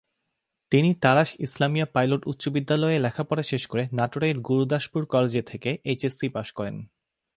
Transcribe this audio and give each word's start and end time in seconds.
তিনি 0.71 0.89
তাড়াশ 1.01 1.29
ইসলামিয়া 1.39 1.87
পাইলট 1.93 2.21
উচ্চ 2.25 2.43
বিদ্যালয়ে 2.49 2.97
লেখাপড়া 2.99 3.43
শেষ 3.43 3.63
করে 3.67 3.83
নাটোরের 3.91 4.35
গুরুদাসপুর 4.39 5.01
কলেজে 5.05 5.41
থেকে 5.41 5.69
এইচএসসি 5.83 6.27
পাস 6.29 6.47
করেন। 6.51 6.75